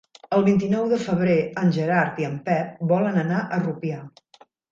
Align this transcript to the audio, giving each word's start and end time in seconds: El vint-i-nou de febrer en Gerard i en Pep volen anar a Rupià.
El 0.35 0.43
vint-i-nou 0.45 0.87
de 0.93 0.97
febrer 1.07 1.35
en 1.65 1.73
Gerard 1.75 2.17
i 2.23 2.27
en 2.31 2.41
Pep 2.49 2.81
volen 2.95 3.21
anar 3.27 3.43
a 3.59 3.63
Rupià. 3.67 4.01